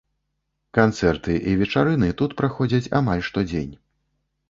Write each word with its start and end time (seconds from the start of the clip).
Канцэрты 0.77 1.37
і 1.53 1.55
вечарыны 1.61 2.09
тут 2.25 2.37
праходзяць 2.43 2.85
амаль 3.05 3.25
штодзень. 3.33 3.73